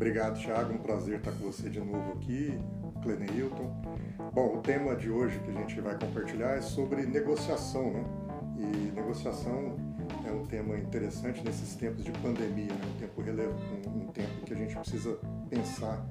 [0.00, 0.72] Obrigado, Thiago.
[0.72, 2.58] Um prazer estar com você de novo aqui,
[3.02, 3.70] Cleneilton.
[4.32, 8.04] Bom, o tema de hoje que a gente vai compartilhar é sobre negociação, né?
[8.56, 9.76] E negociação
[10.26, 12.80] é um tema interessante nesses tempos de pandemia, né?
[12.94, 15.18] um tempo um, um tempo que a gente precisa
[15.50, 16.02] pensar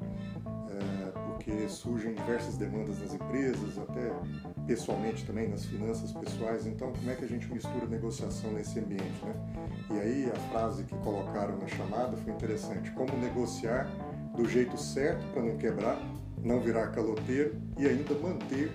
[1.39, 4.11] porque surgem diversas demandas nas empresas, até
[4.69, 6.67] pessoalmente também, nas finanças pessoais.
[6.67, 9.25] Então, como é que a gente mistura negociação nesse ambiente?
[9.25, 9.33] Né?
[9.89, 13.89] E aí, a frase que colocaram na chamada foi interessante: como negociar
[14.37, 15.99] do jeito certo para não quebrar,
[16.43, 18.71] não virar caloteiro e ainda manter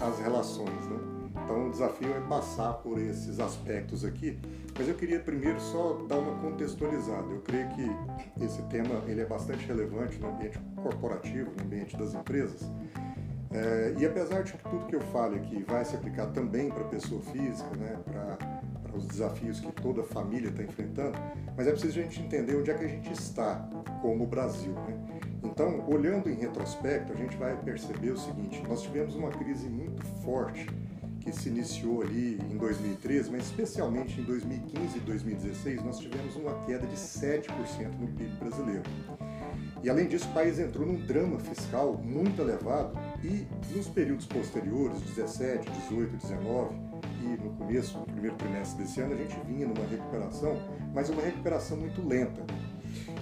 [0.00, 0.84] as relações.
[0.90, 0.98] Né?
[1.44, 4.36] Então o desafio é passar por esses aspectos aqui,
[4.76, 7.32] mas eu queria primeiro só dar uma contextualizada.
[7.32, 12.14] Eu creio que esse tema ele é bastante relevante no ambiente corporativo, no ambiente das
[12.14, 12.68] empresas.
[13.56, 16.88] É, e apesar de tudo que eu falo aqui vai se aplicar também para a
[16.88, 21.16] pessoa física, né, para os desafios que toda família está enfrentando,
[21.56, 23.66] mas é preciso a gente entender onde é que a gente está
[24.02, 24.72] como Brasil.
[24.72, 24.98] Né?
[25.42, 30.04] Então, olhando em retrospecto, a gente vai perceber o seguinte: nós tivemos uma crise muito
[30.22, 30.66] forte
[31.20, 36.54] que se iniciou ali em 2013, mas especialmente em 2015 e 2016, nós tivemos uma
[36.66, 37.48] queda de 7%
[37.98, 38.82] no PIB brasileiro.
[39.82, 45.00] E além disso, o país entrou num drama fiscal muito elevado e nos períodos posteriores,
[45.02, 46.74] 17, 18, 19
[47.22, 50.56] e no começo, no primeiro trimestre desse ano, a gente vinha numa recuperação,
[50.94, 52.42] mas uma recuperação muito lenta.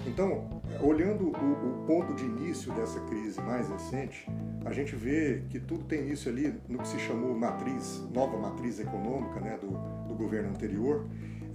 [0.05, 4.27] Então, olhando o, o, ponto de início dessa crise mais recente,
[4.63, 8.79] a gente vê que tudo tem início ali no que se chamou matriz, nova matriz
[8.79, 9.67] econômica né, do,
[10.07, 11.05] do governo anterior,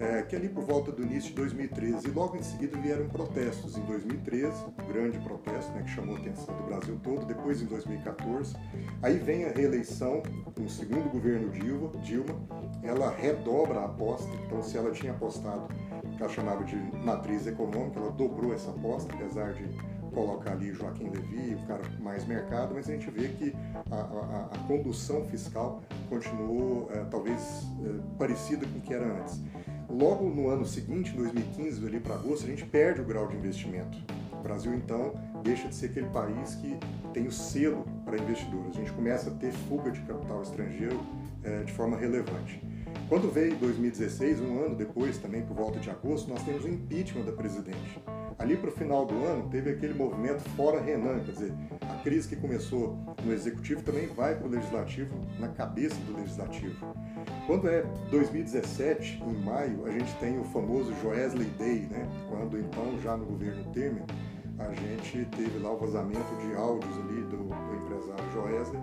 [0.00, 3.76] é, que ali por volta do início de 2013, e logo em seguida vieram protestos.
[3.76, 7.66] Em 2013, um grande protesto né, que chamou a atenção do Brasil todo, depois em
[7.66, 8.56] 2014,
[9.02, 10.22] aí vem a reeleição,
[10.58, 12.34] um segundo governo Dilma, Dilma,
[12.82, 15.68] ela redobra a aposta, então se ela tinha apostado
[16.16, 19.64] que ela chamava de matriz econômica, ela dobrou essa aposta, apesar de
[20.10, 23.54] colocar ali Joaquim Levy, o cara mais mercado, mas a gente vê que
[23.90, 29.40] a, a, a condução fiscal continuou é, talvez é, parecida com o que era antes.
[29.90, 33.98] Logo no ano seguinte, 2015, ali para agosto, a gente perde o grau de investimento.
[34.32, 35.12] O Brasil, então,
[35.42, 36.78] deixa de ser aquele país que
[37.12, 38.76] tem o selo para investidores.
[38.76, 41.00] A gente começa a ter fuga de capital estrangeiro
[41.42, 42.62] é, de forma relevante.
[43.10, 47.24] Quando veio 2016, um ano depois, também por volta de agosto, nós temos o impeachment
[47.24, 48.00] da presidente.
[48.38, 52.28] Ali para o final do ano, teve aquele movimento fora Renan, quer dizer, a crise
[52.28, 56.94] que começou no executivo também vai para o legislativo, na cabeça do legislativo.
[57.48, 57.82] Quando é
[58.12, 62.08] 2017, em maio, a gente tem o famoso Joesley Day, né?
[62.28, 64.04] quando então, já no governo Temer,
[64.56, 68.82] a gente teve lá o vazamento de áudios ali do, do empresário Joesley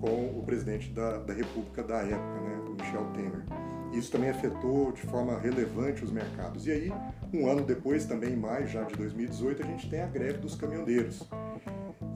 [0.00, 2.61] com o presidente da, da República da época, né?
[2.82, 3.44] Michel Temer.
[3.92, 6.66] Isso também afetou de forma relevante os mercados.
[6.66, 6.92] E aí,
[7.32, 10.54] um ano depois, também em maio já de 2018, a gente tem a greve dos
[10.54, 11.28] caminhoneiros.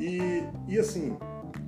[0.00, 1.16] E, e assim,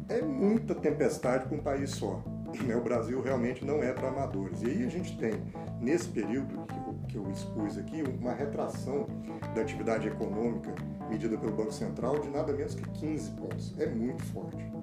[0.08, 2.22] é muita tempestade para um país só.
[2.64, 2.74] Né?
[2.74, 4.62] O Brasil realmente não é para amadores.
[4.62, 5.34] E aí a gente tem,
[5.80, 6.66] nesse período
[7.08, 9.06] que eu, expus aqui, uma retração
[9.54, 10.74] da atividade econômica
[11.08, 13.74] medida pelo Banco Central de nada menos que 15 pontos.
[13.78, 14.56] É muito forte.
[14.56, 14.82] Né?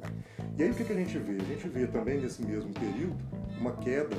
[0.58, 1.38] E aí o que, a gente vê?
[1.38, 3.16] A gente vê também nesse mesmo período
[3.59, 4.16] uma queda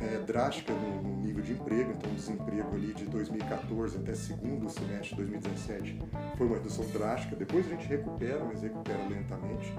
[0.00, 4.68] é, drástica no, no, nível de emprego, então o desemprego ali de 2014 até segundo
[4.68, 5.98] semestre de 2017
[6.36, 9.72] foi uma redução drástica, depois a gente recupera, mas recupera lentamente.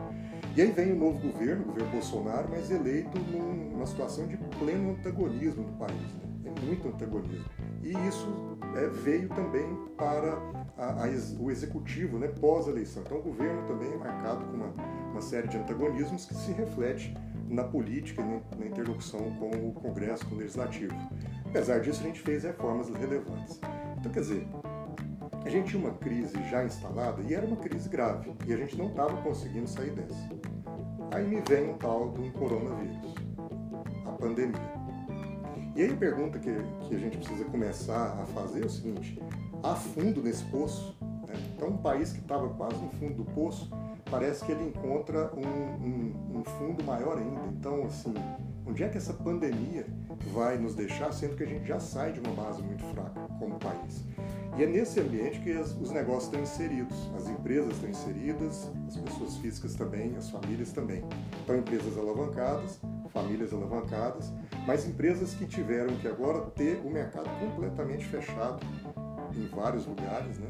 [0.55, 4.91] E aí vem o novo governo, o governo Bolsonaro, mas eleito numa situação de pleno
[4.91, 6.34] antagonismo no país, né?
[6.45, 7.45] É muito antagonismo.
[7.81, 10.37] E isso é, veio também para
[10.77, 13.03] a, a, o executivo né, pós-eleição.
[13.05, 14.73] Então o governo também é marcado com uma,
[15.11, 17.13] uma série de antagonismos que se reflete
[17.47, 20.95] na política e na interlocução com o Congresso, com o Legislativo.
[21.45, 23.59] Apesar disso, a gente fez reformas relevantes.
[23.97, 24.47] Então, quer dizer,
[25.45, 28.75] a gente tinha uma crise já instalada e era uma crise grave e a gente
[28.75, 30.29] não estava conseguindo sair dessa.
[31.11, 33.13] Aí me vem o tal do coronavírus,
[34.05, 34.84] a pandemia.
[35.75, 36.49] E aí a pergunta que,
[36.87, 39.21] que a gente precisa começar a fazer é o seguinte:
[39.61, 40.95] há fundo nesse poço?
[41.27, 41.33] Né?
[41.53, 43.69] Então, um país que estava quase no fundo do poço
[44.09, 47.41] parece que ele encontra um, um, um, fundo maior ainda.
[47.47, 48.13] Então, assim,
[48.65, 49.85] onde é que essa pandemia
[50.33, 53.59] vai nos deixar, sendo que a gente já sai de uma base muito fraca como
[53.59, 54.05] país?
[54.57, 58.95] E é nesse ambiente que as, os negócios estão inseridos, as empresas estão inseridas, as
[58.95, 61.03] pessoas físicas também, as famílias também.
[61.43, 62.79] Então, empresas alavancadas,
[63.09, 64.31] famílias alavancadas,
[64.65, 68.65] mas empresas que tiveram que agora ter o mercado completamente fechado
[69.35, 70.47] em vários lugares, né?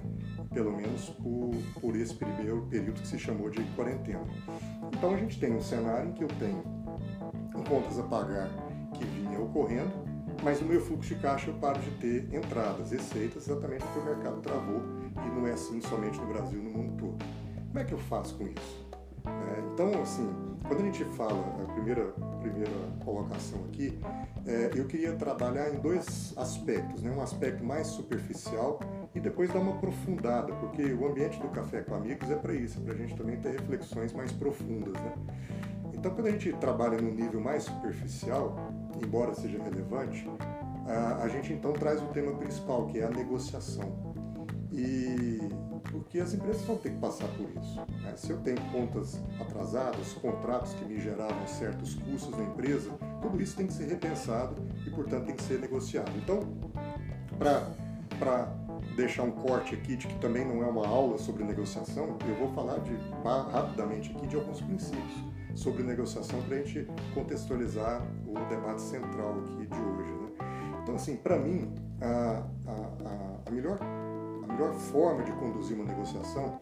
[0.53, 1.51] pelo menos por,
[1.81, 4.23] por esse primeiro período que se chamou de quarentena.
[4.93, 6.63] Então a gente tem um cenário em que eu tenho
[7.67, 8.49] contas a pagar
[8.93, 10.05] que vinha ocorrendo
[10.43, 14.05] mas no meu fluxo de caixa eu paro de ter entradas, receitas, exatamente porque o
[14.05, 14.81] mercado travou
[15.25, 17.25] e não é assim somente no Brasil, no mundo todo.
[17.67, 18.84] Como é que eu faço com isso?
[19.75, 20.33] É, então, assim,
[20.67, 22.05] quando a gente fala, a primeira,
[22.39, 22.71] primeira
[23.03, 23.99] colocação aqui,
[24.47, 27.11] é, eu queria trabalhar em dois aspectos, né?
[27.11, 28.79] um aspecto mais superficial
[29.13, 32.79] e depois dar uma aprofundada, porque o ambiente do Café com Amigos é para isso,
[32.81, 34.93] para a gente também ter reflexões mais profundas.
[34.93, 35.13] Né?
[35.93, 38.55] Então, quando a gente trabalha num nível mais superficial,
[39.03, 40.25] embora seja relevante,
[40.87, 44.15] a, a gente então traz o tema principal, que é a negociação.
[44.71, 45.39] E
[45.91, 47.79] porque as empresas vão ter que passar por isso.
[48.01, 48.13] Né?
[48.15, 52.91] Se eu tenho contas atrasadas, contratos que me geraram certos custos na empresa,
[53.21, 54.55] tudo isso tem que ser repensado
[54.85, 56.11] e, portanto, tem que ser negociado.
[56.17, 56.41] Então,
[57.37, 58.45] para
[58.95, 62.53] deixar um corte aqui de que também não é uma aula sobre negociação, eu vou
[62.53, 62.95] falar de,
[63.51, 65.23] rapidamente aqui de alguns princípios
[65.55, 70.11] sobre negociação para a gente contextualizar o debate central aqui de hoje.
[70.11, 70.29] Né?
[70.83, 73.79] Então, assim, para mim, a, a, a melhor
[74.55, 76.59] melhor forma de conduzir uma negociação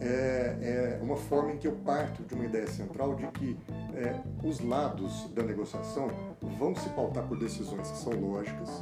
[0.00, 3.58] é, é, uma forma em que eu parto de uma ideia central de que
[3.94, 6.08] é, os lados da negociação
[6.58, 8.80] vão se pautar por decisões que são lógicas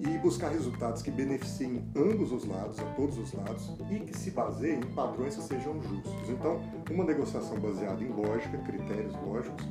[0.00, 4.30] e buscar resultados que beneficiem ambos os lados, a todos os lados, e que se
[4.30, 6.28] baseiem em padrões que sejam justos.
[6.28, 6.60] Então,
[6.90, 9.66] uma negociação baseada em lógica, critérios lógicos,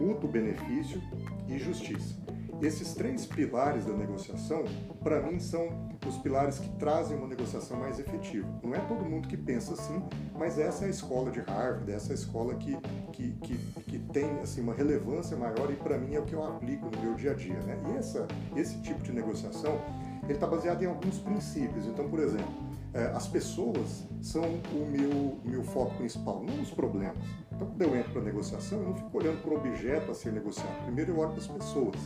[0.00, 1.02] mútuo benefício
[1.48, 2.14] e justiça.
[2.62, 4.64] Esses três pilares da negociação,
[5.02, 5.68] para mim, são
[6.06, 8.48] os pilares que trazem uma negociação mais efetiva.
[8.62, 10.02] Não é todo mundo que pensa assim,
[10.38, 12.76] mas essa é a escola de Harvard, essa é a escola que,
[13.12, 16.44] que, que, que tem assim, uma relevância maior e, para mim, é o que eu
[16.44, 17.60] aplico no meu dia a dia.
[17.60, 17.78] Né?
[17.92, 18.26] E essa,
[18.56, 19.78] esse tipo de negociação
[20.24, 21.86] ele está baseado em alguns princípios.
[21.86, 22.52] Então, por exemplo,
[22.92, 27.16] é, as pessoas são o meu, meu foco principal, não os problemas.
[27.52, 30.32] Então, quando eu entro para negociação, eu não fico olhando para o objeto a ser
[30.32, 30.84] negociado.
[30.84, 31.96] Primeiro, eu olho para as pessoas.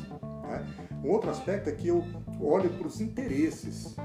[0.50, 0.66] Né?
[1.04, 2.04] Um outro aspecto é que eu
[2.40, 3.96] olho para os interesses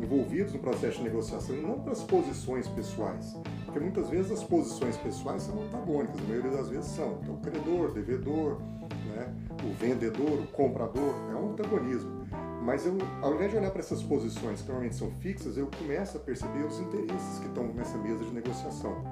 [0.00, 3.36] envolvidos no processo de negociação e não para as posições pessoais.
[3.64, 7.18] Porque muitas vezes as posições pessoais são antagônicas, a maioria das vezes são.
[7.22, 8.60] Então, o credor, devedor,
[9.06, 9.34] né?
[9.62, 12.19] o vendedor, o comprador, é um antagonismo.
[12.62, 16.16] Mas eu, ao invés de olhar para essas posições que normalmente são fixas, eu começo
[16.16, 19.02] a perceber os interesses que estão nessa mesa de negociação.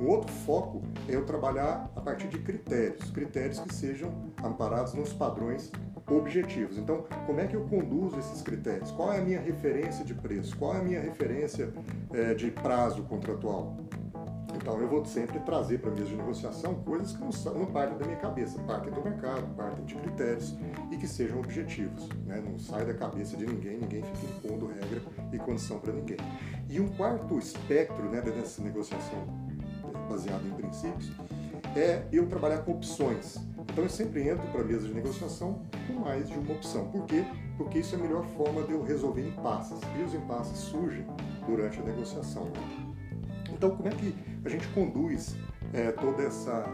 [0.00, 4.12] Um outro foco é eu trabalhar a partir de critérios, critérios que sejam
[4.44, 5.70] amparados nos padrões
[6.08, 6.78] objetivos.
[6.78, 8.90] Então, como é que eu conduzo esses critérios?
[8.92, 10.56] Qual é a minha referência de preço?
[10.56, 11.72] Qual é a minha referência
[12.12, 13.76] é, de prazo contratual?
[14.56, 17.98] Então, eu vou sempre trazer para a mesa de negociação coisas que não, não partem
[17.98, 20.56] da minha cabeça, partem do mercado, partem de critérios
[20.90, 22.08] e que sejam objetivos.
[22.24, 22.42] Né?
[22.44, 26.16] Não sai da cabeça de ninguém, ninguém fica impondo regra e condição para ninguém.
[26.68, 29.26] E um quarto espectro né, dessa negociação
[30.08, 31.12] baseada em princípios
[31.76, 33.36] é eu trabalhar com opções.
[33.58, 36.88] Então eu sempre entro para a mesa de negociação com mais de uma opção.
[36.88, 37.24] Por quê?
[37.58, 39.78] Porque isso é a melhor forma de eu resolver impasses.
[39.98, 41.06] E os impasses surgem
[41.46, 42.50] durante a negociação.
[43.52, 44.14] Então como é que
[44.46, 45.36] a gente conduz
[45.72, 46.64] é, todo essa,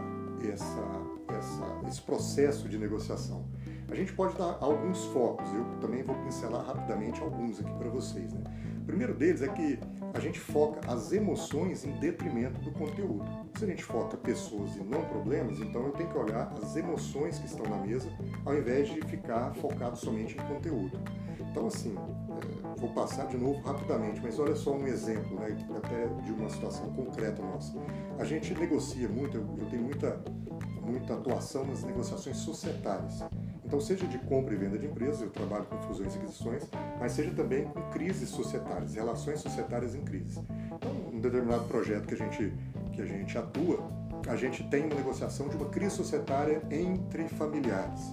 [0.43, 0.83] essa,
[1.29, 3.45] essa, esse processo de negociação?
[3.89, 8.31] A gente pode dar alguns focos, eu também vou pincelar rapidamente alguns aqui para vocês.
[8.33, 8.41] Né?
[8.81, 9.79] O primeiro deles é que
[10.13, 13.25] a gente foca as emoções em detrimento do conteúdo.
[13.57, 17.39] Se a gente foca pessoas e não problemas, então eu tenho que olhar as emoções
[17.39, 18.09] que estão na mesa,
[18.45, 20.99] ao invés de ficar focado somente em conteúdo.
[21.39, 21.95] Então, assim,
[22.83, 26.91] vou passar de novo rapidamente, mas olha só um exemplo, né, até de uma situação
[26.91, 27.73] concreta nossa.
[28.19, 30.21] A gente negocia muito, eu, eu tenho muita,
[30.81, 33.23] muita atuação nas negociações societárias.
[33.63, 36.63] Então, seja de compra e venda de empresas, eu trabalho com fusões e aquisições,
[36.99, 40.41] mas seja também com crises societárias, relações societárias em crise.
[40.75, 42.53] Então, um determinado projeto que a gente,
[42.91, 43.79] que a gente atua,
[44.27, 48.11] a gente tem uma negociação de uma crise societária entre familiares.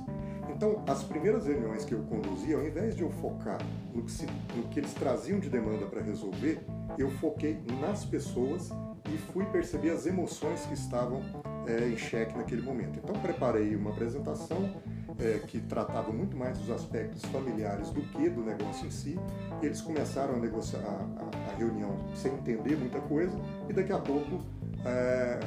[0.61, 3.59] Então, as primeiras reuniões que eu conduzi, ao invés de eu focar
[3.95, 6.61] no que, se, no que eles traziam de demanda para resolver,
[6.99, 8.69] eu foquei nas pessoas
[9.09, 11.23] e fui perceber as emoções que estavam
[11.67, 13.01] é, em xeque naquele momento.
[13.03, 14.83] Então, preparei uma apresentação
[15.19, 19.19] é, que tratava muito mais dos aspectos familiares do que do negócio em si.
[19.63, 23.35] Eles começaram a negociar a, a reunião sem entender muita coisa
[23.67, 24.43] e daqui a pouco
[24.85, 25.41] é,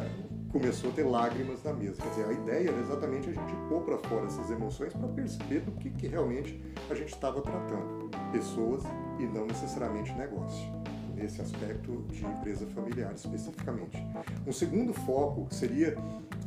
[0.54, 2.00] começou a ter lágrimas na mesa.
[2.00, 5.62] Quer dizer, a ideia era exatamente a gente pôr para fora essas emoções para perceber
[5.62, 8.84] do que, que realmente a gente estava tratando, pessoas
[9.20, 10.72] e não necessariamente negócio
[11.16, 13.98] nesse aspecto de empresa familiar especificamente.
[14.46, 15.96] Um segundo foco seria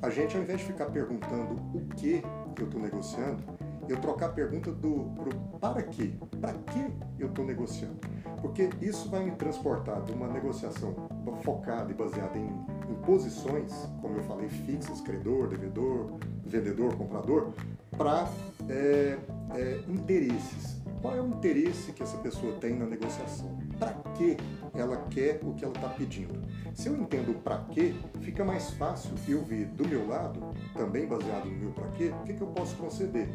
[0.00, 2.22] a gente, ao invés de ficar perguntando o que
[2.58, 3.42] eu estou negociando,
[3.88, 6.12] eu trocar a pergunta do pro para quê?
[6.40, 7.96] Para que eu estou negociando?
[8.40, 10.94] Porque isso vai me transportar de uma negociação
[11.42, 12.48] focada e baseada em,
[12.90, 16.12] em posições, como eu falei, fixas, credor, devedor,
[16.44, 17.52] vendedor, comprador,
[17.96, 18.28] para
[18.68, 19.18] é,
[19.54, 20.85] é interesses.
[21.06, 23.56] Qual é o interesse que essa pessoa tem na negociação?
[23.78, 24.36] Para que
[24.74, 26.42] ela quer o que ela está pedindo?
[26.74, 30.40] Se eu entendo para quê, fica mais fácil eu ver do meu lado,
[30.74, 33.28] também baseado no meu para quê, o que, que eu posso conceder.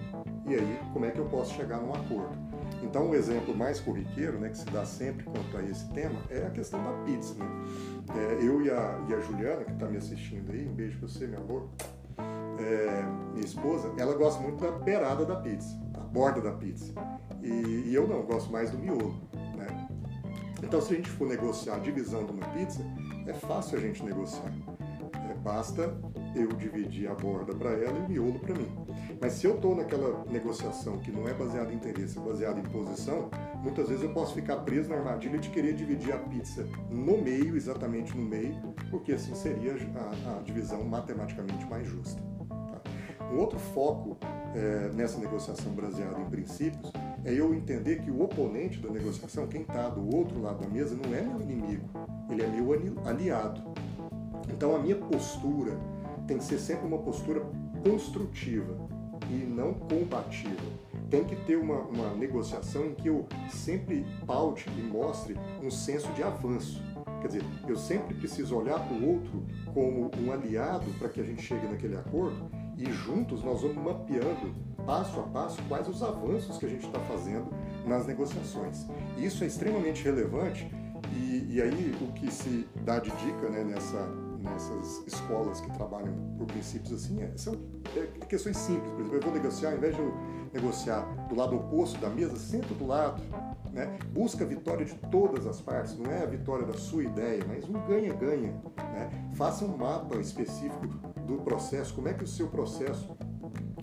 [0.46, 2.38] E aí, como é que eu posso chegar num acordo?
[2.84, 6.20] Então, o um exemplo mais corriqueiro, né, que se dá sempre quanto a esse tema,
[6.30, 7.36] é a questão da pizza.
[7.36, 7.46] Né?
[8.18, 11.08] É, eu e a, e a Juliana, que está me assistindo aí, um beijo para
[11.08, 11.70] você, meu amor,
[12.60, 16.94] é, minha esposa, ela gosta muito da beirada da pizza, da borda da pizza.
[17.44, 19.16] E, e eu não, gosto mais do miolo.
[19.56, 19.88] Né?
[20.64, 22.82] Então, se a gente for negociar a divisão de uma pizza,
[23.26, 24.52] é fácil a gente negociar.
[25.30, 25.96] É, basta
[26.36, 28.70] eu dividir a borda para ela e o miolo para mim.
[29.20, 32.64] Mas se eu estou naquela negociação que não é baseada em interesse, é baseada em
[32.64, 33.30] posição,
[33.62, 37.56] muitas vezes eu posso ficar preso na armadilha de querer dividir a pizza no meio,
[37.56, 38.56] exatamente no meio,
[38.90, 42.22] porque assim seria a, a divisão matematicamente mais justa.
[42.50, 43.26] Tá?
[43.32, 44.18] Um outro foco
[44.56, 46.92] é, nessa negociação baseada em princípios
[47.24, 50.96] é eu entender que o oponente da negociação, quem está do outro lado da mesa,
[50.96, 51.88] não é meu inimigo,
[52.30, 52.72] ele é meu
[53.06, 53.62] aliado.
[54.50, 55.78] Então a minha postura
[56.28, 57.42] tem que ser sempre uma postura
[57.84, 58.76] construtiva
[59.30, 60.82] e não combativa.
[61.10, 66.12] Tem que ter uma, uma negociação em que eu sempre paute e mostre um senso
[66.14, 66.82] de avanço.
[67.22, 71.24] Quer dizer, eu sempre preciso olhar para o outro como um aliado para que a
[71.24, 76.58] gente chegue naquele acordo e juntos nós vamos mapeando passo a passo quais os avanços
[76.58, 77.48] que a gente está fazendo
[77.86, 78.86] nas negociações.
[79.18, 80.70] Isso é extremamente relevante
[81.14, 84.08] e, e aí o que se dá de dica né, nessa,
[84.40, 87.56] nessas escolas que trabalham por princípios assim, é, são
[87.96, 88.92] é, questões simples.
[88.92, 90.14] Por exemplo, eu vou negociar, ao invés de eu
[90.54, 93.22] negociar do lado oposto da mesa, senta do lado.
[93.72, 93.98] Né?
[94.14, 97.68] Busca a vitória de todas as partes, não é a vitória da sua ideia, mas
[97.70, 98.54] um ganha-ganha.
[98.78, 99.10] Né?
[99.36, 100.88] Faça um mapa específico
[101.26, 103.16] do processo, como é que o seu processo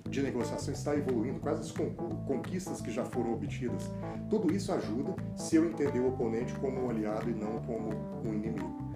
[0.09, 3.91] de negociação está evoluindo, quais as conquistas que já foram obtidas.
[4.29, 7.91] Tudo isso ajuda se eu entender o oponente como um aliado e não como
[8.25, 8.89] um inimigo.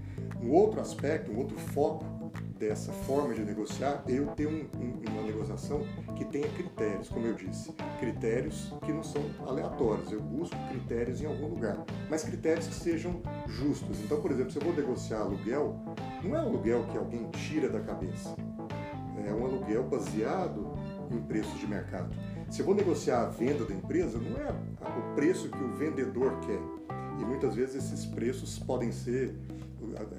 [0.42, 2.04] Um outro aspecto, um outro foco
[2.58, 5.82] dessa forma de negociar, eu ter um, um, uma negociação
[6.16, 10.12] que tenha critérios, como eu disse, critérios que não são aleatórios.
[10.12, 14.00] Eu busco critérios em algum lugar, mas critérios que sejam justos.
[14.00, 15.76] Então, por exemplo, se eu vou negociar aluguel,
[16.22, 18.34] não é um aluguel que alguém tira da cabeça.
[19.26, 20.71] É um aluguel baseado
[21.16, 22.14] em preços de mercado.
[22.50, 26.38] Se eu vou negociar a venda da empresa, não é o preço que o vendedor
[26.40, 26.60] quer.
[27.20, 29.34] E muitas vezes esses preços podem ser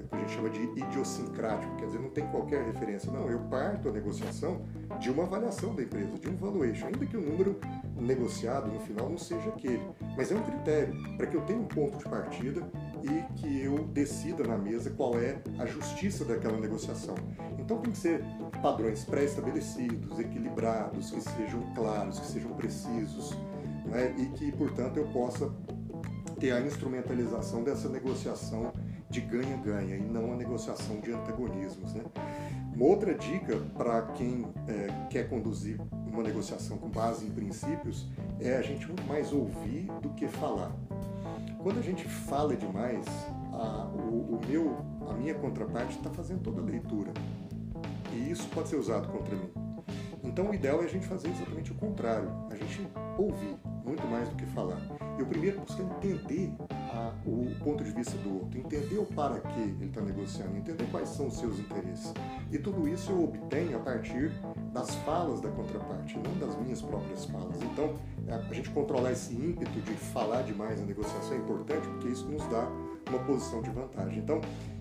[0.08, 3.10] que a gente chama de idiosincrático, quer dizer, não tem qualquer referência.
[3.10, 4.62] Não, eu parto a negociação
[5.00, 7.58] de uma avaliação da empresa, de um valuation, ainda que o número
[7.96, 9.82] negociado no final não seja aquele.
[10.16, 12.62] Mas é um critério para que eu tenha um ponto de partida
[13.04, 17.14] e que eu decida na mesa qual é a justiça daquela negociação.
[17.58, 18.24] Então tem que ser
[18.62, 23.36] padrões pré-estabelecidos, equilibrados, que sejam claros, que sejam precisos,
[23.86, 24.14] né?
[24.18, 25.52] e que, portanto, eu possa
[26.40, 28.72] ter a instrumentalização dessa negociação
[29.10, 31.94] de ganha-ganha e não a negociação de antagonismos.
[31.94, 32.02] Né?
[32.74, 38.08] Uma outra dica para quem é, quer conduzir uma negociação com base em princípios
[38.40, 40.72] é a gente muito mais ouvir do que falar.
[41.64, 43.06] Quando a gente fala demais,
[43.50, 44.76] a, o, o meu,
[45.08, 47.10] a minha contraparte está fazendo toda a leitura
[48.12, 49.50] e isso pode ser usado contra mim.
[50.22, 54.28] Então o ideal é a gente fazer exatamente o contrário, a gente ouvir muito mais
[54.28, 54.78] do que falar.
[55.18, 59.60] Eu primeiro busco entender a, o ponto de vista do outro, entender o para que
[59.60, 62.12] ele está negociando, entender quais são os seus interesses.
[62.52, 64.32] E tudo isso eu obtenho a partir
[64.70, 67.62] das falas da contraparte, não das minhas próprias falas.
[67.62, 67.94] Então,
[68.28, 72.46] a gente controlar esse ímpeto de falar demais na negociação é importante porque isso nos
[72.48, 72.68] dá
[73.08, 74.18] uma posição de vantagem.
[74.18, 74.40] Então,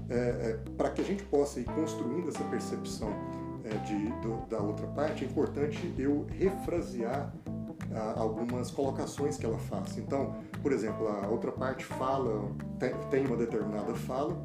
[0.09, 3.09] é, é, para que a gente possa ir construindo essa percepção
[3.63, 7.33] é, de, do, da outra parte, é importante eu refrasear
[8.15, 9.97] algumas colocações que ela faz.
[9.99, 12.49] Então, por exemplo, a outra parte fala,
[13.11, 14.35] tem uma determinada fala,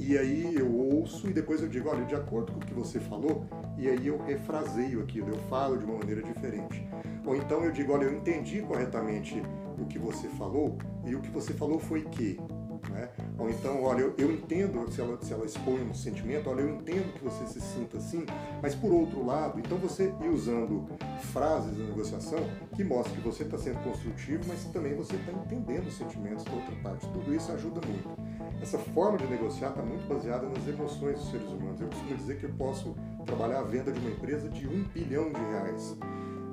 [0.00, 2.98] e aí eu ouço e depois eu digo, olha, de acordo com o que você
[2.98, 3.44] falou,
[3.76, 6.88] e aí eu refraseio aquilo, eu falo de uma maneira diferente.
[7.26, 9.42] Ou então eu digo, olha, eu entendi corretamente
[9.78, 12.40] o que você falou, e o que você falou foi que.
[12.88, 13.10] Né?
[13.38, 16.70] Ou então, olha, eu, eu, entendo, se ela, se ela expõe um sentimento, olha, eu
[16.70, 18.24] entendo que você se sinta assim,
[18.62, 20.88] mas por outro lado, então você ir usando
[21.30, 22.38] frases na negociação
[22.74, 26.52] que mostram que você está sendo construtivo, mas também você está entendendo os sentimentos da
[26.52, 27.06] outra parte.
[27.08, 28.19] Tudo isso ajuda muito.
[28.60, 31.80] Essa forma de negociar está muito baseada nas emoções dos seres humanos.
[31.80, 35.32] Eu costumo dizer que eu posso trabalhar a venda de uma empresa de um bilhão
[35.32, 35.96] de reais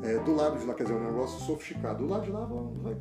[0.03, 2.05] é, do lado de lá, quer dizer, um negócio sofisticado.
[2.05, 2.47] Do lado de lá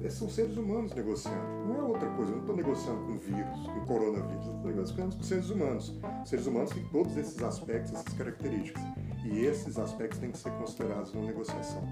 [0.09, 1.67] são seres humanos negociando.
[1.67, 2.33] Não é outra coisa.
[2.33, 4.47] Eu não estou negociando com vírus, com coronavírus.
[4.47, 5.95] Estou negociando com seres humanos.
[6.25, 8.83] Seres humanos têm todos esses aspectos, essas características.
[9.25, 11.83] E esses aspectos têm que ser considerados na negociação.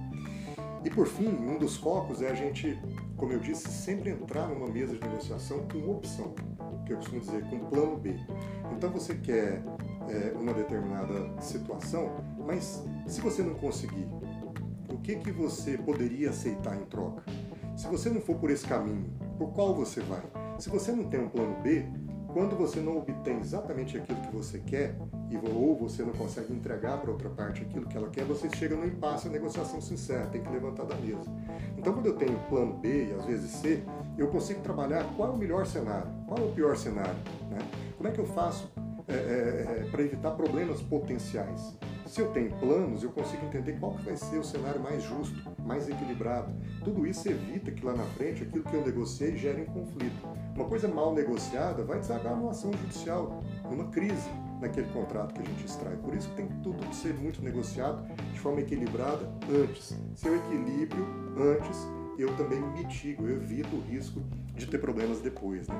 [0.85, 2.79] E por fim, um dos focos é a gente,
[3.17, 6.35] como eu disse, sempre entrar numa mesa de negociação com opção,
[6.85, 8.15] que eu costumo dizer, com plano B.
[8.73, 9.63] Então você quer
[10.09, 12.11] é, uma determinada situação,
[12.47, 14.07] mas se você não conseguir,
[14.91, 17.23] o que, que você poderia aceitar em troca?
[17.77, 20.23] Se você não for por esse caminho, por qual você vai?
[20.59, 21.85] Se você não tem um plano B,
[22.33, 24.97] quando você não obtém exatamente aquilo que você quer,
[25.31, 28.77] e ou você não consegue entregar para outra parte aquilo que ela quer, você chega
[28.77, 31.31] no impasse, a negociação se encerra, tem que levantar da mesa.
[31.79, 33.85] Então, quando eu tenho plano B e às vezes C,
[34.17, 37.17] eu consigo trabalhar qual é o melhor cenário, qual é o pior cenário,
[37.51, 37.59] né?
[37.97, 38.71] como é que eu faço
[39.07, 41.77] é, é, é, para evitar problemas potenciais.
[42.07, 45.37] Se eu tenho planos, eu consigo entender qual que vai ser o cenário mais justo,
[45.63, 46.55] mais equilibrado.
[46.83, 50.27] Tudo isso evita que lá na frente aquilo que eu negociei gere um conflito.
[50.55, 54.31] Uma coisa mal negociada vai desagar numa ação judicial, numa crise
[54.61, 55.97] naquele contrato que a gente extrai.
[55.97, 59.99] Por isso que tem tudo que ser muito negociado de forma equilibrada antes.
[60.15, 61.07] Se eu equilíbrio
[61.37, 61.87] antes,
[62.19, 64.21] eu também mitigo, eu evito o risco
[64.55, 65.69] de ter problemas depois.
[65.69, 65.75] Né?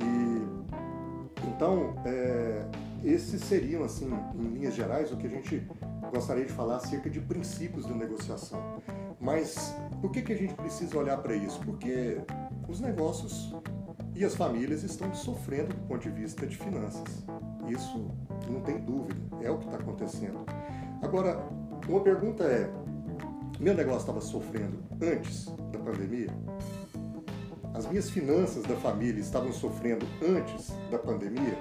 [0.00, 2.64] E então é,
[3.04, 5.66] esses seriam, assim, em linhas gerais, o que a gente
[6.12, 8.60] gostaria de falar acerca de princípios de negociação.
[9.20, 11.60] Mas por que, que a gente precisa olhar para isso?
[11.60, 12.18] Porque
[12.68, 13.54] os negócios
[14.14, 17.24] e as famílias estão sofrendo do ponto de vista de finanças.
[17.68, 18.10] Isso
[18.50, 20.44] não tem dúvida, é o que está acontecendo.
[21.02, 21.38] Agora,
[21.88, 22.70] uma pergunta é:
[23.60, 26.28] meu negócio estava sofrendo antes da pandemia?
[27.74, 31.56] As minhas finanças da família estavam sofrendo antes da pandemia?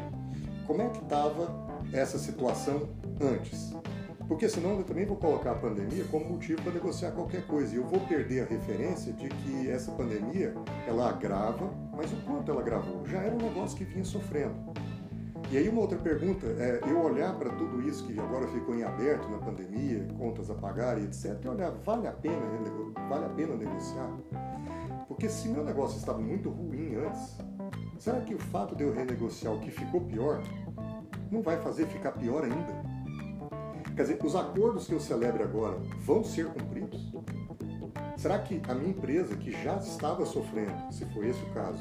[0.68, 1.50] como é que estava
[1.94, 2.89] essa situação
[3.22, 3.74] antes.
[4.27, 7.74] Porque senão eu também vou colocar a pandemia como motivo para negociar qualquer coisa.
[7.74, 10.54] E eu vou perder a referência de que essa pandemia,
[10.86, 13.08] ela agrava, mas o quanto ela agravou?
[13.08, 14.54] Já era um negócio que vinha sofrendo.
[15.50, 18.84] E aí uma outra pergunta é eu olhar para tudo isso que agora ficou em
[18.84, 22.42] aberto na pandemia, contas a pagar e etc, e olhar, vale a pena,
[23.10, 24.12] vale a pena negociar?
[25.08, 27.38] Porque se meu negócio estava muito ruim antes,
[28.00, 30.42] Será que o fato de eu renegociar o que ficou pior
[31.31, 32.74] não vai fazer ficar pior ainda?
[33.96, 37.12] Quer dizer, os acordos que eu celebro agora vão ser cumpridos?
[38.16, 41.79] Será que a minha empresa, que já estava sofrendo, se for esse o caso,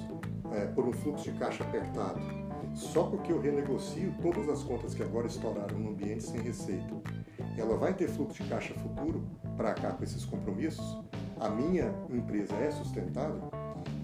[0.53, 2.21] é, por um fluxo de caixa apertado,
[2.77, 6.95] só porque eu renegocio todas as contas que agora estouraram no ambiente sem receita,
[7.57, 9.25] ela vai ter fluxo de caixa futuro
[9.57, 11.03] para cá com esses compromissos?
[11.41, 13.51] A minha empresa é sustentável?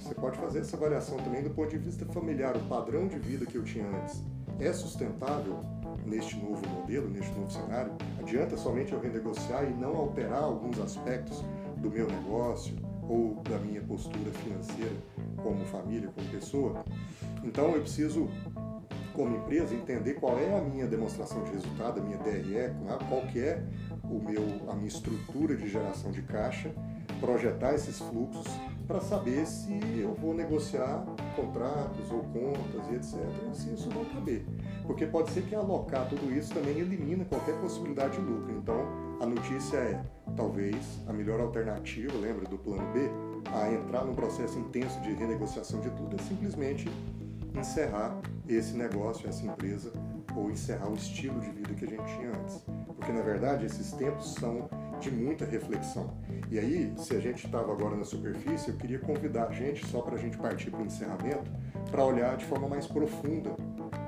[0.00, 2.56] Você pode fazer essa avaliação também do ponto de vista familiar.
[2.56, 4.24] O padrão de vida que eu tinha antes
[4.58, 5.60] é sustentável
[6.06, 7.92] neste novo modelo, neste novo cenário?
[8.18, 11.44] Adianta somente eu renegociar e não alterar alguns aspectos
[11.76, 12.74] do meu negócio
[13.08, 14.96] ou da minha postura financeira
[15.42, 16.84] como família, como pessoa?
[17.44, 18.28] Então eu preciso
[19.14, 22.74] como empresa entender qual é a minha demonstração de resultado, a minha DRE,
[23.08, 23.62] qual que é
[24.04, 26.70] o meu, a minha estrutura de geração de caixa,
[27.20, 28.46] projetar esses fluxos
[28.86, 31.04] para saber se eu vou negociar
[31.36, 33.54] contratos ou contas e etc.
[33.54, 34.44] Se isso não caber.
[34.86, 38.52] Porque pode ser que alocar tudo isso também elimina qualquer possibilidade de lucro.
[38.52, 38.86] Então,
[39.20, 40.02] a notícia é,
[40.36, 43.08] talvez, a melhor alternativa, lembra do plano B,
[43.50, 46.90] a entrar num processo intenso de renegociação de tudo é simplesmente
[47.54, 49.92] encerrar esse negócio, essa empresa,
[50.34, 52.64] ou encerrar o estilo de vida que a gente tinha antes.
[52.96, 54.68] Porque, na verdade, esses tempos são
[55.00, 56.14] de muita reflexão.
[56.50, 60.00] E aí, se a gente estava agora na superfície, eu queria convidar a gente, só
[60.00, 61.50] para a gente partir para o encerramento,
[61.90, 63.50] para olhar de forma mais profunda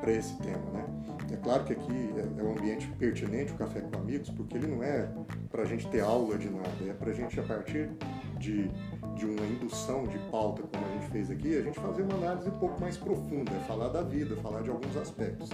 [0.01, 0.71] para esse tema.
[0.73, 0.85] Né?
[1.33, 4.67] É claro que aqui é, é um ambiente pertinente, o Café com Amigos, porque ele
[4.67, 5.09] não é
[5.51, 7.91] para a gente ter aula de nada, é para a gente, a partir
[8.39, 8.71] de,
[9.15, 12.49] de uma indução de pauta, como a gente fez aqui, a gente fazer uma análise
[12.49, 15.51] um pouco mais profunda, é falar da vida, falar de alguns aspectos.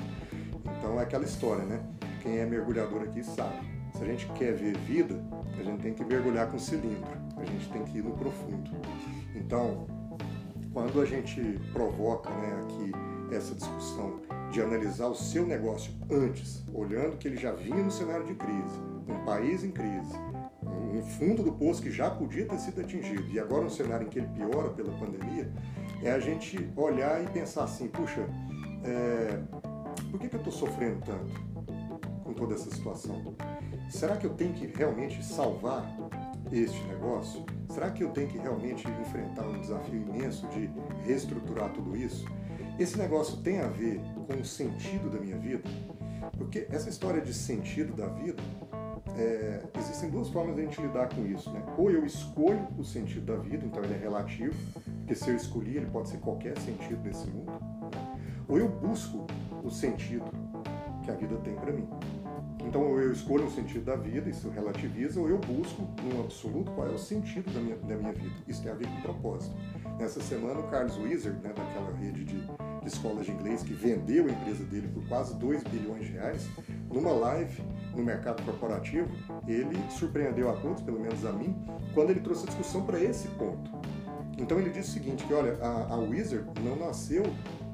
[0.79, 1.81] Então é aquela história, né?
[2.23, 5.23] Quem é mergulhador aqui sabe se a gente quer ver vida,
[5.59, 8.71] a gente tem que mergulhar com cilindro, a gente tem que ir no profundo.
[9.35, 9.87] Então,
[10.73, 12.93] quando a gente provoca né, aqui
[13.35, 14.21] essa discussão
[14.51, 18.81] de analisar o seu negócio antes, olhando que ele já vinha no cenário de crise,
[19.09, 20.15] um país em crise,
[20.81, 24.11] um fundo do poço que já podia ter sido atingido e agora um cenário em
[24.11, 25.51] que ele piora pela pandemia,
[26.03, 28.27] é a gente olhar e pensar assim, puxa,
[28.85, 29.39] é,
[30.11, 31.33] por que, que eu estou sofrendo tanto
[32.25, 33.35] com toda essa situação?
[33.89, 35.85] Será que eu tenho que realmente salvar
[36.53, 37.45] este negócio?
[37.69, 40.71] Será que eu tenho que realmente enfrentar um desafio imenso de
[41.05, 42.25] reestruturar tudo isso?
[42.79, 45.63] Esse negócio tem a ver com o sentido da minha vida?
[46.39, 48.43] Porque essa história de sentido da vida,
[49.17, 51.51] é, existem duas formas de a gente lidar com isso.
[51.51, 51.63] Né?
[51.77, 54.55] Ou eu escolho o sentido da vida, então ele é relativo,
[54.99, 57.53] porque se eu escolhi, ele pode ser qualquer sentido nesse mundo.
[58.49, 59.27] Ou eu busco
[59.63, 60.25] o sentido
[61.05, 61.89] que a vida tem para mim.
[62.65, 66.71] Então, ou eu escolho um sentido da vida, isso relativiza, ou eu busco, num absoluto,
[66.73, 68.35] qual é o sentido da minha, da minha vida.
[68.47, 69.57] Isso tem a ver com propósito.
[69.99, 72.47] Nessa semana, o Carlos Wizard, né, daquela rede de,
[72.81, 76.49] de escolas de inglês, que vendeu a empresa dele por quase 2 bilhões de reais,
[76.93, 77.63] numa live
[77.95, 79.09] no mercado corporativo,
[79.47, 81.57] ele surpreendeu a todos, pelo menos a mim,
[81.95, 83.71] quando ele trouxe a discussão para esse ponto.
[84.39, 87.23] Então ele disse o seguinte, que olha, a, a Wizard não nasceu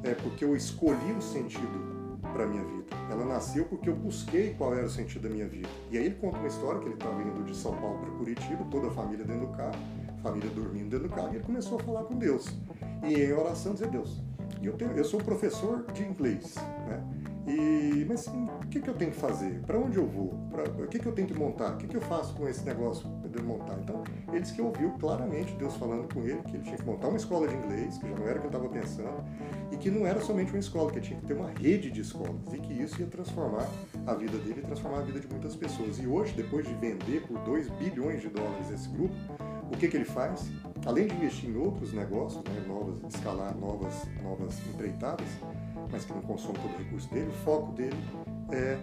[0.03, 2.85] é, porque eu escolhi um sentido para minha vida.
[3.11, 5.69] Ela nasceu porque eu busquei qual era o sentido da minha vida.
[5.90, 8.66] E aí ele conta uma história que ele estava indo de São Paulo para Curitiba,
[8.71, 9.77] toda a família dentro do carro,
[10.23, 12.47] família dormindo dentro do carro, e ele começou a falar com Deus.
[13.05, 14.21] E em oração dizer, Deus,
[14.66, 16.55] eu, tenho, eu sou professor de inglês,
[16.88, 17.02] né?
[17.46, 19.61] E, mas assim, o que, que eu tenho que fazer?
[19.64, 20.35] Para onde eu vou?
[20.83, 21.74] O que, que eu tenho que montar?
[21.74, 23.79] O que, que eu faço com esse negócio de montar?
[23.81, 27.07] Então, ele disse que ouviu claramente Deus falando com ele que ele tinha que montar
[27.07, 29.24] uma escola de inglês, que já não era o que ele estava pensando,
[29.70, 32.52] e que não era somente uma escola, que tinha que ter uma rede de escolas,
[32.52, 33.68] e que isso ia transformar
[34.05, 36.00] a vida dele e transformar a vida de muitas pessoas.
[36.00, 39.14] E hoje, depois de vender por 2 bilhões de dólares esse grupo,
[39.72, 40.50] o que, que ele faz?
[40.85, 45.26] Além de investir em outros negócios, né, novas, escalar novas, novas empreitadas,
[45.90, 47.96] mas que não consome todo o recurso dele, o foco dele
[48.52, 48.79] é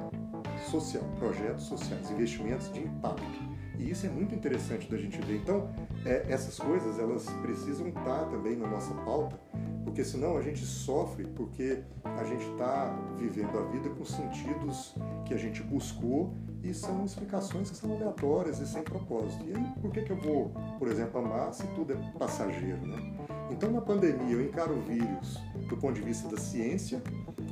[0.70, 3.54] social, projetos sociais, investimentos de impacto.
[3.80, 5.38] E isso é muito interessante da gente ver.
[5.38, 5.70] Então,
[6.06, 9.40] é, essas coisas elas precisam estar também na nossa pauta,
[9.84, 15.34] porque senão a gente sofre porque a gente está vivendo a vida com sentidos que
[15.34, 16.34] a gente buscou
[16.64, 19.44] e são explicações que são aleatórias e sem propósito.
[19.46, 20.50] E aí, por que, que eu vou,
[20.80, 23.14] por exemplo, amar se tudo é passageiro, né?
[23.52, 27.02] Então, na pandemia, eu encaro o vírus do ponto de vista da ciência,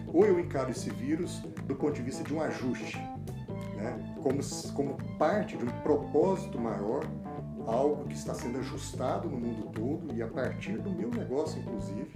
[0.08, 2.98] ou eu encaro esse vírus do ponto de vista de um ajuste,
[3.76, 4.16] né?
[4.22, 4.40] como,
[4.74, 7.06] como parte de um propósito maior,
[7.68, 12.12] algo que está sendo ajustado no mundo todo e a partir do meu negócio, inclusive,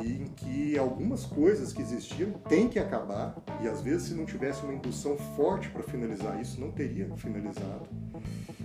[0.00, 4.24] e em que algumas coisas que existiam têm que acabar, e às vezes, se não
[4.24, 7.88] tivesse uma indução forte para finalizar isso, não teria finalizado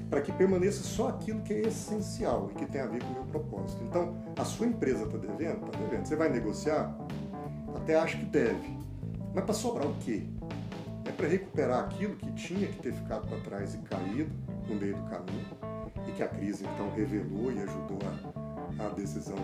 [0.10, 3.14] para que permaneça só aquilo que é essencial e que tem a ver com o
[3.14, 3.84] meu propósito.
[3.84, 5.66] Então, a sua empresa está devendo?
[5.66, 6.06] Está devendo.
[6.06, 6.98] Você vai negociar?
[7.76, 8.78] Até acho que deve.
[9.34, 10.24] Mas para sobrar o quê?
[11.06, 14.32] É para recuperar aquilo que tinha que ter ficado para trás e caído
[14.68, 15.46] no meio do caminho
[16.08, 18.00] e que a crise então revelou e ajudou
[18.80, 19.38] a, a decisão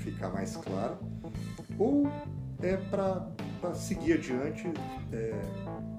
[0.00, 0.98] ficar mais clara?
[1.78, 2.06] Ou
[2.62, 4.66] é para seguir adiante
[5.12, 5.34] é,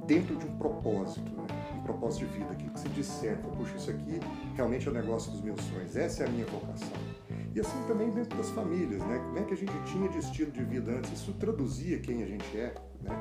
[0.05, 1.31] dentro de um propósito?
[1.31, 1.61] Né?
[1.81, 4.19] propósito de vida, que se discerne, puxa, isso aqui
[4.55, 6.89] realmente é o negócio dos meus sonhos, essa é a minha vocação.
[7.53, 9.19] E assim também dentro das famílias, né?
[9.19, 11.11] Como é que a gente tinha de estilo de vida antes?
[11.11, 13.15] Isso traduzia quem a gente é, né?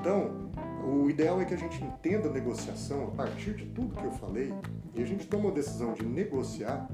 [0.00, 0.50] Então,
[0.82, 4.12] o ideal é que a gente entenda a negociação a partir de tudo que eu
[4.12, 4.54] falei
[4.94, 6.88] e a gente toma a decisão de negociar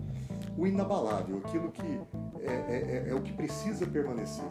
[0.59, 2.01] o inabalável, aquilo que
[2.47, 4.45] é, é, é, é o que precisa permanecer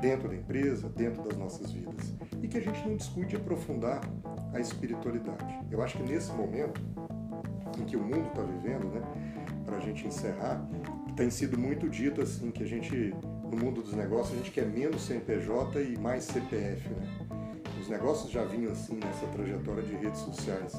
[0.00, 2.14] dentro da empresa, dentro das nossas vidas.
[2.42, 4.00] E que a gente não discute aprofundar
[4.52, 5.58] a espiritualidade.
[5.70, 6.80] Eu acho que nesse momento
[7.78, 9.02] em que o mundo está vivendo, né,
[9.64, 10.66] para a gente encerrar,
[11.16, 13.14] tem sido muito dito assim que a gente,
[13.50, 17.28] no mundo dos negócios, a gente quer menos CNPJ e mais CPF, né?
[17.80, 20.72] Os negócios já vinham assim nessa trajetória de redes sociais.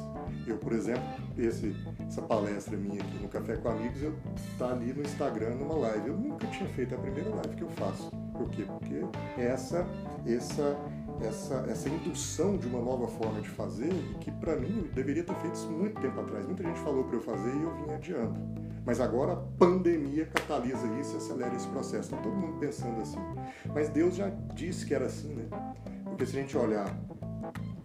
[0.46, 1.04] Eu, por exemplo,
[1.38, 1.76] esse,
[2.12, 4.14] essa palestra minha aqui no Café com Amigos, eu
[4.60, 6.10] tá ali no Instagram numa live.
[6.10, 8.12] Eu nunca tinha feito a primeira live que eu faço.
[8.38, 8.66] Por quê?
[8.68, 9.06] Porque
[9.42, 9.88] essa,
[10.28, 10.78] essa
[11.22, 15.54] essa, essa indução de uma nova forma de fazer que para mim deveria ter feito
[15.54, 16.46] isso muito tempo atrás.
[16.46, 18.40] Muita gente falou para eu fazer e eu vim adiando.
[18.84, 22.14] Mas agora a pandemia catalisa isso e acelera esse processo.
[22.14, 23.20] Está todo mundo pensando assim.
[23.74, 25.46] Mas Deus já disse que era assim, né?
[26.06, 26.94] Porque se a gente olhar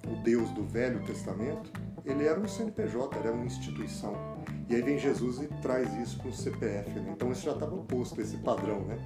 [0.09, 1.71] o Deus do Velho Testamento,
[2.07, 4.15] ele era um CNPJ, era uma instituição.
[4.69, 7.13] E aí vem Jesus e traz isso para o CPF, né?
[7.15, 8.97] Então isso já estava posto, esse padrão, né?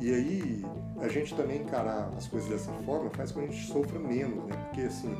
[0.00, 0.64] E aí
[1.00, 4.44] a gente também encarar as coisas dessa forma faz com que a gente sofra menos,
[4.46, 4.56] né?
[4.64, 5.16] Porque assim,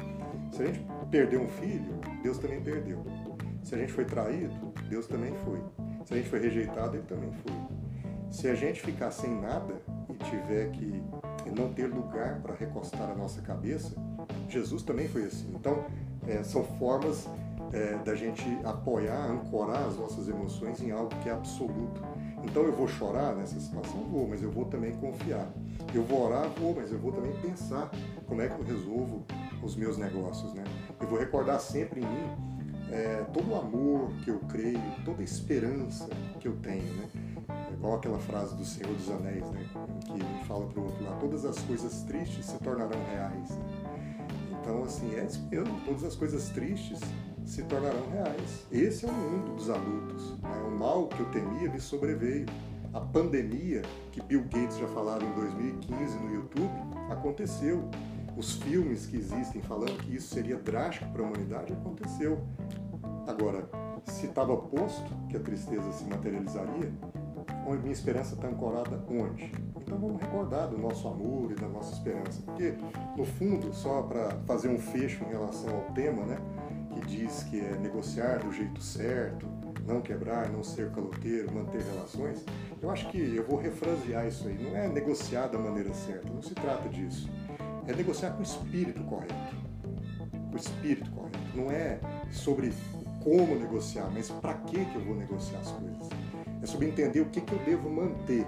[0.52, 3.04] se a gente perdeu um filho, Deus também perdeu.
[3.62, 5.62] Se a gente foi traído, Deus também foi.
[6.04, 7.52] Se a gente foi rejeitado, Ele também foi.
[8.30, 11.02] Se a gente ficar sem nada e tiver que
[11.56, 13.94] não ter lugar para recostar a nossa cabeça,
[14.48, 15.52] Jesus também foi assim.
[15.54, 15.84] Então,
[16.26, 17.28] é, são formas
[17.72, 22.02] é, da gente apoiar, ancorar as nossas emoções em algo que é absoluto.
[22.44, 24.00] Então eu vou chorar nessa situação?
[24.04, 25.48] Vou, mas eu vou também confiar.
[25.92, 26.48] Eu vou orar?
[26.60, 27.90] Vou, mas eu vou também pensar
[28.26, 29.24] como é que eu resolvo
[29.62, 30.52] os meus negócios.
[30.52, 30.62] Né?
[31.00, 32.54] Eu vou recordar sempre em mim
[32.92, 36.08] é, todo o amor que eu creio, toda a esperança
[36.38, 36.84] que eu tenho.
[36.94, 37.08] Né?
[37.70, 39.66] É igual aquela frase do Senhor dos Anéis, né?
[40.04, 43.50] que fala para o outro lá: todas as coisas tristes se tornarão reais.
[43.50, 43.83] Né?
[44.64, 46.98] Então, assim, é isso mesmo, todas as coisas tristes
[47.44, 48.64] se tornarão reais.
[48.72, 50.30] Esse é o mundo dos adultos.
[50.40, 50.64] Né?
[50.66, 52.46] O mal que eu temia me sobreveio.
[52.94, 56.72] A pandemia, que Bill Gates já falaram em 2015 no YouTube,
[57.10, 57.84] aconteceu.
[58.36, 62.42] os filmes que existem falando que isso seria drástico para a humanidade aconteceu.
[63.26, 63.68] Agora,
[64.06, 66.90] se estava posto que a tristeza se materializaria,
[67.66, 69.52] onde minha esperança está ancorada onde?
[69.76, 72.74] Então vamos recordar do nosso amor e da nossa esperança, porque
[73.16, 76.38] no fundo, só para fazer um fecho em relação ao tema, né,
[76.92, 79.46] que diz que é negociar do jeito certo,
[79.86, 82.44] não quebrar, não ser caloteiro, manter relações,
[82.82, 84.58] eu acho que eu vou refrasear isso aí.
[84.62, 87.30] Não é negociar da maneira certa, não se trata disso.
[87.86, 89.34] É negociar com o espírito correto.
[90.48, 91.38] Com o espírito correto.
[91.54, 92.72] Não é sobre
[93.22, 96.08] como negociar, mas para que eu vou negociar as coisas.
[96.64, 98.46] É sobre entender o que que eu devo manter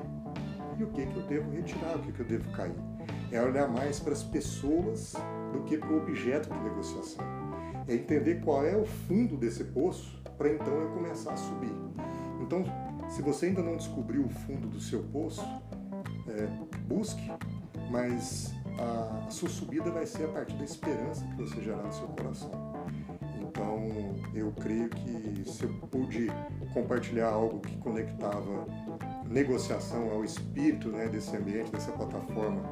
[0.78, 2.72] e o que que eu devo retirar, o que que eu devo cair.
[3.30, 5.12] É olhar mais para as pessoas
[5.52, 7.22] do que para o objeto de negociação.
[7.86, 11.74] É entender qual é o fundo desse poço para então eu começar a subir.
[12.40, 12.64] Então,
[13.10, 15.44] se você ainda não descobriu o fundo do seu poço,
[16.26, 16.46] é,
[16.88, 17.30] busque,
[17.90, 21.92] mas a, a sua subida vai ser a partir da esperança que você gerar no
[21.92, 22.75] seu coração.
[23.56, 23.88] Então,
[24.34, 26.26] eu creio que se eu pude
[26.74, 28.66] compartilhar algo que conectava
[29.26, 32.62] negociação ao espírito né, desse ambiente, dessa plataforma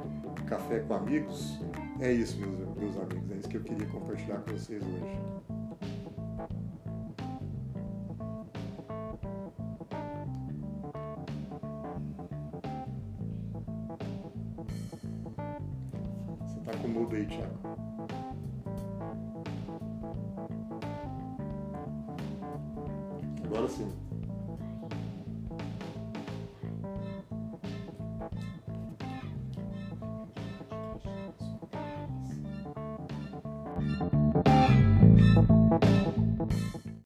[0.46, 1.58] Café com Amigos,
[2.00, 5.33] é isso, meus, meus amigos, é isso que eu queria compartilhar com vocês hoje.